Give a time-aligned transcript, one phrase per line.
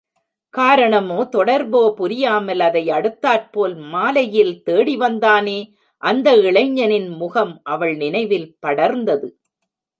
[0.53, 5.59] காரணமோ, தொடர்போ புரியாமல், அதை யடுத்தாற்போல மாலையில் தேடிவந்தானே,
[5.97, 9.29] அந்த இளைஞனின் முகம் அவள் நினைவில் படர்ந்தது.